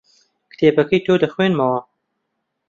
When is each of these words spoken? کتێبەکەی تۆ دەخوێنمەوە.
کتێبەکەی 0.51 1.03
تۆ 1.05 1.13
دەخوێنمەوە. 1.23 1.79